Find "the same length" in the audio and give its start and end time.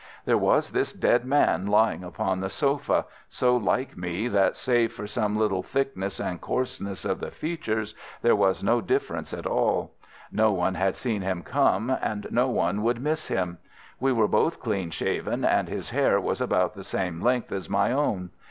16.73-17.51